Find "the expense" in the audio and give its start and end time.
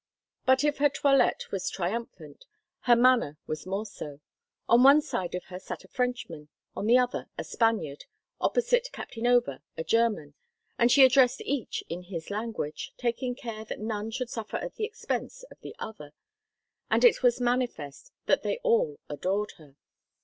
14.73-15.43